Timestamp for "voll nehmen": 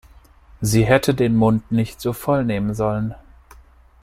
2.11-2.73